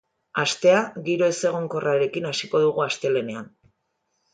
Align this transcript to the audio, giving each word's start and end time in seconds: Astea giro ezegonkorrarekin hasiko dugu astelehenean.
Astea 0.43 0.79
giro 1.09 1.29
ezegonkorrarekin 1.35 2.29
hasiko 2.33 2.67
dugu 2.67 2.87
astelehenean. 2.91 3.51